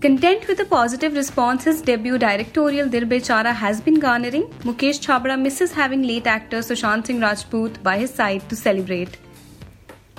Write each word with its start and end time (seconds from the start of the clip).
Content 0.00 0.46
with 0.46 0.58
the 0.58 0.64
positive 0.66 1.14
response 1.14 1.64
his 1.64 1.80
debut 1.80 2.18
directorial 2.18 2.86
Dil 2.86 3.04
Bechara 3.04 3.54
has 3.54 3.80
been 3.80 3.98
garnering, 3.98 4.42
Mukesh 4.64 5.00
Chhabra 5.00 5.40
misses 5.40 5.72
having 5.72 6.02
late 6.02 6.26
actor 6.26 6.58
Sushant 6.58 7.06
Singh 7.06 7.18
Rajput 7.18 7.82
by 7.82 7.96
his 7.96 8.12
side 8.12 8.46
to 8.50 8.54
celebrate. 8.54 9.16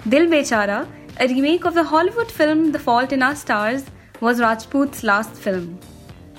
Dil 0.10 0.26
Bechara, 0.26 0.88
a 1.20 1.28
remake 1.28 1.64
of 1.64 1.76
the 1.76 1.84
Hollywood 1.84 2.32
film 2.32 2.72
The 2.72 2.80
Fault 2.80 3.12
in 3.12 3.22
Our 3.22 3.36
Stars, 3.36 3.86
was 4.20 4.40
Rajput's 4.40 5.04
last 5.04 5.36
film. 5.36 5.78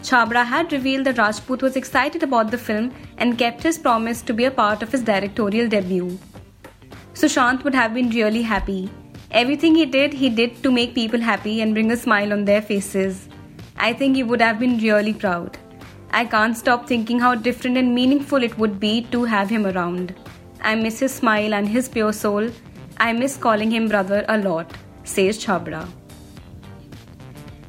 Chhabra 0.02 0.44
had 0.44 0.72
revealed 0.72 1.06
that 1.06 1.18
Rajput 1.18 1.62
was 1.62 1.76
excited 1.76 2.24
about 2.24 2.50
the 2.50 2.58
film 2.58 2.92
and 3.18 3.38
kept 3.38 3.62
his 3.62 3.78
promise 3.78 4.20
to 4.22 4.34
be 4.34 4.46
a 4.46 4.50
part 4.50 4.82
of 4.82 4.90
his 4.90 5.02
directorial 5.02 5.68
debut. 5.68 6.18
Sushant 7.14 7.62
would 7.62 7.74
have 7.74 7.94
been 7.94 8.10
really 8.10 8.42
happy. 8.42 8.90
Everything 9.30 9.74
he 9.76 9.86
did, 9.86 10.12
he 10.12 10.28
did 10.28 10.62
to 10.62 10.72
make 10.72 10.94
people 10.94 11.20
happy 11.20 11.60
and 11.60 11.72
bring 11.72 11.92
a 11.92 11.96
smile 11.96 12.32
on 12.32 12.44
their 12.44 12.62
faces. 12.62 13.27
I 13.80 13.92
think 13.92 14.16
he 14.16 14.22
would 14.24 14.40
have 14.40 14.58
been 14.58 14.78
really 14.78 15.14
proud. 15.14 15.56
I 16.10 16.24
can't 16.24 16.56
stop 16.56 16.88
thinking 16.88 17.20
how 17.20 17.34
different 17.34 17.76
and 17.76 17.94
meaningful 17.94 18.42
it 18.42 18.58
would 18.58 18.80
be 18.80 19.02
to 19.12 19.24
have 19.24 19.48
him 19.48 19.66
around. 19.66 20.14
I 20.60 20.74
miss 20.74 20.98
his 20.98 21.14
smile 21.14 21.54
and 21.54 21.68
his 21.68 21.88
pure 21.88 22.12
soul. 22.12 22.50
I 22.96 23.12
miss 23.12 23.36
calling 23.36 23.70
him 23.70 23.88
brother 23.88 24.24
a 24.28 24.38
lot, 24.38 24.72
says 25.04 25.38
Chhabra. 25.38 25.86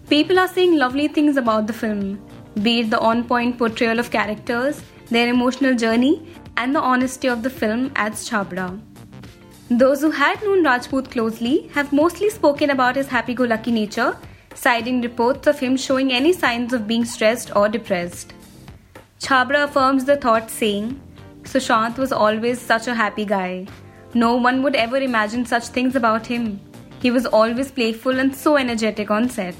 People 0.09 0.39
are 0.39 0.47
saying 0.47 0.77
lovely 0.77 1.07
things 1.07 1.37
about 1.37 1.67
the 1.67 1.73
film, 1.73 2.19
be 2.63 2.80
it 2.80 2.89
the 2.89 2.99
on 2.99 3.23
point 3.23 3.59
portrayal 3.59 3.99
of 3.99 4.09
characters, 4.09 4.81
their 5.11 5.30
emotional 5.30 5.75
journey, 5.75 6.27
and 6.57 6.73
the 6.73 6.80
honesty 6.80 7.27
of 7.27 7.43
the 7.43 7.49
film, 7.49 7.91
adds 7.95 8.27
Chhabra. 8.27 8.80
Those 9.69 10.02
who 10.02 10.09
had 10.09 10.41
known 10.41 10.65
Rajput 10.65 11.11
closely 11.11 11.69
have 11.75 11.93
mostly 11.93 12.31
spoken 12.31 12.71
about 12.71 12.95
his 12.95 13.07
happy 13.07 13.35
go 13.35 13.43
lucky 13.43 13.71
nature 13.71 14.17
citing 14.55 15.02
reports 15.02 15.47
of 15.47 15.59
him 15.59 15.78
showing 15.78 16.11
any 16.11 16.33
signs 16.33 16.73
of 16.73 16.88
being 16.88 17.05
stressed 17.05 17.55
or 17.55 17.69
depressed. 17.69 18.33
Chhabra 19.19 19.66
affirms 19.66 20.05
the 20.05 20.17
thought, 20.17 20.50
saying, 20.50 21.00
Sushant 21.44 21.97
was 21.97 22.11
always 22.11 22.59
such 22.59 22.88
a 22.88 22.95
happy 22.95 23.25
guy. 23.25 23.67
No 24.14 24.36
one 24.36 24.64
would 24.64 24.75
ever 24.75 24.97
imagine 24.97 25.45
such 25.45 25.67
things 25.67 25.95
about 25.95 26.25
him. 26.25 26.59
He 27.02 27.11
was 27.11 27.25
always 27.25 27.72
playful 27.72 28.20
and 28.20 28.36
so 28.36 28.58
energetic 28.58 29.11
on 29.11 29.30
set. 29.30 29.55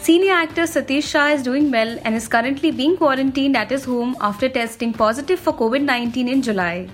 Senior 0.00 0.32
actor 0.32 0.62
Satish 0.62 1.08
Shah 1.08 1.28
is 1.28 1.44
doing 1.44 1.70
well 1.70 1.96
and 2.04 2.16
is 2.16 2.26
currently 2.26 2.72
being 2.72 2.96
quarantined 2.96 3.56
at 3.56 3.70
his 3.70 3.84
home 3.84 4.16
after 4.20 4.48
testing 4.48 4.92
positive 4.92 5.38
for 5.38 5.52
COVID 5.52 5.82
19 5.82 6.28
in 6.28 6.42
July. 6.42 6.88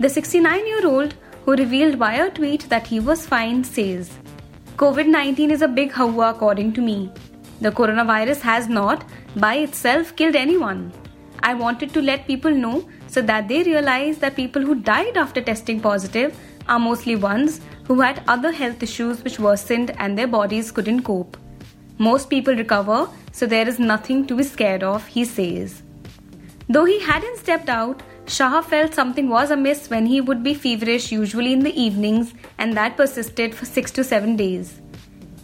The 0.00 0.08
69 0.08 0.66
year 0.66 0.86
old, 0.86 1.14
who 1.44 1.52
revealed 1.52 1.96
via 1.96 2.30
tweet 2.30 2.68
that 2.70 2.86
he 2.86 2.98
was 2.98 3.26
fine, 3.26 3.62
says, 3.62 4.10
COVID 4.76 5.06
19 5.06 5.52
is 5.52 5.62
a 5.62 5.68
big 5.68 5.92
hawa 5.92 6.30
according 6.30 6.72
to 6.72 6.80
me. 6.80 7.08
The 7.60 7.70
coronavirus 7.70 8.40
has 8.40 8.68
not, 8.68 9.04
by 9.36 9.54
itself, 9.58 10.16
killed 10.16 10.34
anyone. 10.34 10.92
I 11.44 11.54
wanted 11.54 11.92
to 11.94 12.02
let 12.02 12.26
people 12.26 12.50
know 12.50 12.88
so 13.06 13.22
that 13.22 13.46
they 13.46 13.62
realize 13.62 14.18
that 14.18 14.34
people 14.34 14.62
who 14.62 14.74
died 14.74 15.16
after 15.16 15.40
testing 15.40 15.80
positive 15.80 16.36
are 16.68 16.80
mostly 16.80 17.14
ones 17.14 17.60
who 17.84 18.00
had 18.00 18.24
other 18.26 18.50
health 18.50 18.82
issues 18.82 19.22
which 19.22 19.38
worsened 19.38 19.92
and 19.98 20.18
their 20.18 20.26
bodies 20.26 20.72
couldn't 20.72 21.04
cope. 21.04 21.36
Most 21.98 22.28
people 22.28 22.56
recover, 22.56 23.08
so 23.30 23.46
there 23.46 23.68
is 23.68 23.78
nothing 23.78 24.26
to 24.26 24.34
be 24.34 24.42
scared 24.42 24.82
of, 24.82 25.06
he 25.06 25.24
says. 25.24 25.84
Though 26.68 26.84
he 26.84 26.98
hadn't 26.98 27.38
stepped 27.38 27.68
out, 27.68 28.02
Shah 28.26 28.62
felt 28.62 28.94
something 28.94 29.28
was 29.28 29.50
amiss 29.50 29.90
when 29.90 30.06
he 30.06 30.20
would 30.20 30.42
be 30.42 30.54
feverish, 30.54 31.12
usually 31.12 31.52
in 31.52 31.60
the 31.60 31.78
evenings, 31.78 32.32
and 32.58 32.76
that 32.76 32.96
persisted 32.96 33.54
for 33.54 33.66
six 33.66 33.90
to 33.92 34.04
seven 34.04 34.34
days. 34.34 34.80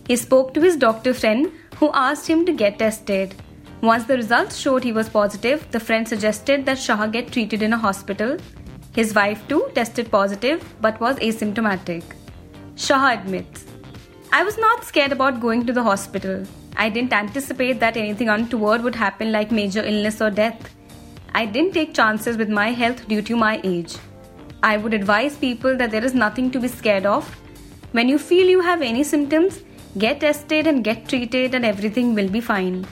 He 0.08 0.16
spoke 0.16 0.54
to 0.54 0.60
his 0.60 0.76
doctor 0.76 1.12
friend, 1.12 1.52
who 1.76 1.90
asked 1.92 2.26
him 2.26 2.44
to 2.46 2.52
get 2.52 2.78
tested. 2.78 3.34
Once 3.82 4.04
the 4.04 4.16
results 4.16 4.56
showed 4.56 4.82
he 4.82 4.92
was 4.92 5.08
positive, 5.08 5.70
the 5.70 5.80
friend 5.80 6.08
suggested 6.08 6.66
that 6.66 6.78
Shah 6.78 7.06
get 7.06 7.32
treated 7.32 7.62
in 7.62 7.72
a 7.72 7.78
hospital. 7.78 8.38
His 8.94 9.14
wife 9.14 9.46
too 9.46 9.70
tested 9.74 10.10
positive 10.10 10.64
but 10.80 11.00
was 11.00 11.16
asymptomatic. 11.16 12.02
Shah 12.76 13.12
admits, 13.12 13.66
I 14.32 14.42
was 14.42 14.58
not 14.58 14.84
scared 14.84 15.12
about 15.12 15.40
going 15.40 15.66
to 15.66 15.72
the 15.72 15.82
hospital. 15.82 16.44
I 16.76 16.88
didn't 16.88 17.12
anticipate 17.12 17.78
that 17.80 17.96
anything 17.96 18.28
untoward 18.28 18.82
would 18.82 18.94
happen 18.94 19.32
like 19.32 19.52
major 19.52 19.84
illness 19.84 20.20
or 20.20 20.30
death. 20.30 20.74
I 21.32 21.46
didn't 21.46 21.72
take 21.72 21.94
chances 21.94 22.36
with 22.36 22.48
my 22.48 22.70
health 22.72 23.06
due 23.06 23.22
to 23.22 23.36
my 23.36 23.60
age. 23.62 23.96
I 24.62 24.76
would 24.76 24.92
advise 24.92 25.36
people 25.36 25.76
that 25.76 25.90
there 25.90 26.04
is 26.04 26.14
nothing 26.14 26.50
to 26.50 26.60
be 26.60 26.68
scared 26.68 27.06
of. 27.06 27.28
When 27.92 28.08
you 28.08 28.18
feel 28.18 28.48
you 28.48 28.60
have 28.60 28.82
any 28.82 29.04
symptoms, 29.04 29.62
get 29.98 30.20
tested 30.20 30.66
and 30.66 30.84
get 30.84 31.08
treated, 31.08 31.54
and 31.54 31.64
everything 31.64 32.14
will 32.14 32.28
be 32.28 32.40
fine. 32.40 32.86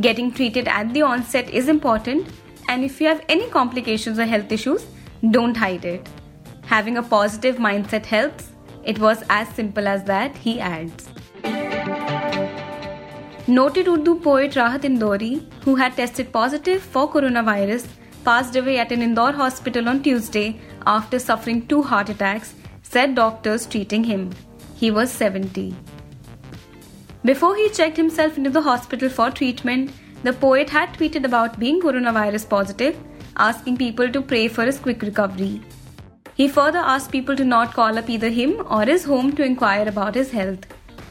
Getting 0.00 0.32
treated 0.32 0.68
at 0.68 0.94
the 0.94 1.02
onset 1.02 1.50
is 1.50 1.68
important, 1.68 2.28
and 2.68 2.84
if 2.84 3.00
you 3.00 3.08
have 3.08 3.24
any 3.28 3.48
complications 3.50 4.18
or 4.18 4.24
health 4.24 4.50
issues, 4.50 4.86
don't 5.30 5.56
hide 5.56 5.84
it. 5.84 6.08
Having 6.64 6.96
a 6.96 7.02
positive 7.02 7.56
mindset 7.56 8.06
helps. 8.06 8.50
It 8.84 8.98
was 8.98 9.22
as 9.28 9.48
simple 9.48 9.86
as 9.86 10.04
that, 10.04 10.36
he 10.36 10.58
adds. 10.60 11.08
Noted 13.52 13.86
Urdu 13.86 14.12
poet 14.24 14.52
Rahat 14.52 14.84
Indori, 14.88 15.30
who 15.62 15.74
had 15.76 15.94
tested 15.94 16.32
positive 16.32 16.80
for 16.80 17.06
coronavirus, 17.14 17.86
passed 18.24 18.56
away 18.56 18.78
at 18.78 18.92
an 18.92 19.02
Indore 19.02 19.32
hospital 19.32 19.90
on 19.90 20.02
Tuesday 20.02 20.58
after 20.86 21.18
suffering 21.18 21.66
two 21.66 21.82
heart 21.82 22.08
attacks, 22.08 22.54
said 22.82 23.14
doctors 23.14 23.66
treating 23.66 24.04
him. 24.04 24.30
He 24.74 24.90
was 24.90 25.12
70. 25.12 25.74
Before 27.26 27.54
he 27.54 27.68
checked 27.68 27.98
himself 27.98 28.38
into 28.38 28.48
the 28.48 28.62
hospital 28.62 29.10
for 29.10 29.30
treatment, 29.30 29.92
the 30.22 30.32
poet 30.32 30.70
had 30.70 30.94
tweeted 30.94 31.26
about 31.26 31.60
being 31.60 31.82
coronavirus 31.82 32.48
positive, 32.48 32.96
asking 33.36 33.76
people 33.76 34.10
to 34.12 34.22
pray 34.22 34.48
for 34.48 34.64
his 34.64 34.78
quick 34.78 35.02
recovery. 35.02 35.60
He 36.34 36.48
further 36.48 36.78
asked 36.78 37.12
people 37.12 37.36
to 37.36 37.44
not 37.44 37.74
call 37.74 37.98
up 37.98 38.08
either 38.08 38.30
him 38.30 38.62
or 38.70 38.86
his 38.86 39.04
home 39.04 39.36
to 39.36 39.44
inquire 39.44 39.86
about 39.86 40.14
his 40.14 40.30
health. 40.30 40.64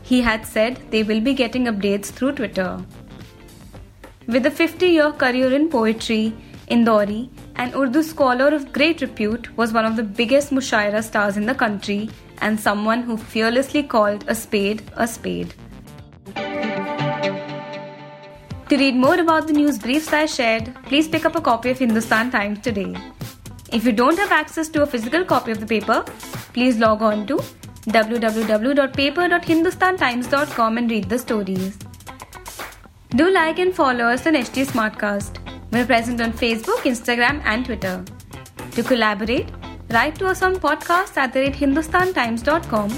He 0.04 0.22
had 0.22 0.46
said 0.46 0.80
they 0.92 1.04
will 1.04 1.22
be 1.22 1.34
getting 1.34 1.66
updates 1.66 2.06
through 2.06 2.34
Twitter. 2.34 2.84
With 4.28 4.46
a 4.46 4.52
50 4.52 4.88
year 4.88 5.12
career 5.12 5.54
in 5.54 5.70
poetry, 5.70 6.34
Indori, 6.70 7.30
an 7.56 7.74
Urdu 7.76 8.02
scholar 8.02 8.48
of 8.48 8.72
great 8.72 9.02
repute, 9.02 9.56
was 9.58 9.74
one 9.74 9.86
of 9.86 9.96
the 9.96 10.04
biggest 10.04 10.52
Mushaira 10.52 11.04
stars 11.04 11.38
in 11.38 11.46
the 11.46 11.56
country 11.56 12.10
and 12.40 12.60
someone 12.60 13.02
who 13.04 13.18
fearlessly 13.18 13.84
called 13.84 14.24
a 14.28 14.36
spade 14.36 14.82
a 14.96 15.08
spade. 15.08 15.54
To 18.70 18.78
read 18.78 18.96
more 18.96 19.20
about 19.20 19.48
the 19.48 19.54
news 19.54 19.78
briefs 19.78 20.14
I 20.14 20.26
shared, 20.26 20.74
please 20.86 21.08
pick 21.10 21.26
up 21.26 21.36
a 21.36 21.42
copy 21.42 21.72
of 21.72 21.80
Hindustan 21.80 22.32
Times 22.32 22.60
today. 22.60 22.96
If 23.74 23.86
you 23.86 23.92
don't 23.92 24.18
have 24.18 24.32
access 24.32 24.70
to 24.70 24.84
a 24.84 24.86
physical 24.86 25.26
copy 25.26 25.52
of 25.52 25.60
the 25.60 25.66
paper, 25.66 26.06
please 26.54 26.78
log 26.78 27.02
on 27.02 27.28
to 27.28 27.40
www.paper.hindustantimes.com 27.94 30.78
and 30.78 30.92
read 30.92 31.10
the 31.10 31.20
stories. 31.20 31.78
Do 33.10 33.30
like 33.30 33.60
and 33.60 33.76
follow 33.76 34.06
us 34.06 34.26
on 34.26 34.36
HT 34.36 34.66
Smartcast. 34.68 35.38
We're 35.72 35.86
present 35.86 36.22
on 36.22 36.32
Facebook, 36.34 36.80
Instagram, 36.92 37.42
and 37.44 37.66
Twitter. 37.66 38.04
To 38.72 38.84
collaborate, 38.84 39.50
write 39.90 40.16
to 40.16 40.28
us 40.28 40.42
on 40.42 40.56
podcast 40.56 41.18
at 41.18 41.34
the 41.34 41.42
rate 41.42 41.56
hindustantimes.com. 41.56 42.92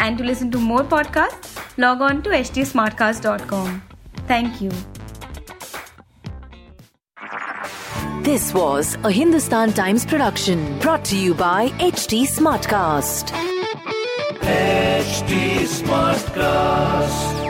And 0.00 0.18
to 0.18 0.24
listen 0.24 0.50
to 0.50 0.58
more 0.58 0.82
podcasts, 0.82 1.56
log 1.78 2.02
on 2.02 2.20
to 2.22 2.28
htsmartcast.com. 2.30 3.82
Thank 4.26 4.60
you. 4.60 4.70
This 8.22 8.52
was 8.52 8.96
a 9.04 9.10
Hindustan 9.10 9.72
Times 9.72 10.04
production 10.04 10.78
brought 10.80 11.04
to 11.06 11.16
you 11.16 11.32
by 11.32 11.68
HT 11.78 12.26
Smartcast. 12.26 13.32
HT 14.46 15.66
Smartcast. 15.66 17.45